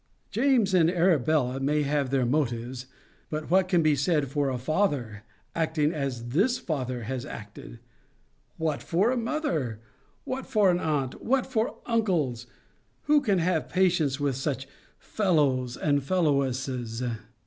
James 0.31 0.73
and 0.73 0.89
Arabella 0.89 1.59
may 1.59 1.83
have 1.83 2.09
their 2.09 2.25
motives; 2.25 2.87
but 3.29 3.51
what 3.51 3.67
can 3.67 3.83
be 3.83 3.95
said 3.95 4.29
for 4.29 4.49
a 4.49 4.57
father 4.57 5.21
acting 5.53 5.93
as 5.93 6.29
this 6.29 6.57
father 6.57 7.03
has 7.03 7.23
acted? 7.23 7.77
What 8.57 8.81
for 8.81 9.11
a 9.11 9.15
mother? 9.15 9.79
What 10.23 10.47
for 10.47 10.71
an 10.71 10.79
aunt? 10.79 11.21
What 11.23 11.45
for 11.45 11.77
uncles? 11.85 12.47
Who 13.03 13.21
can 13.21 13.37
have 13.37 13.69
patience 13.69 14.19
with 14.19 14.35
such 14.37 14.67
fellows 14.97 15.77
and 15.77 16.01
fellowesses? 16.01 17.03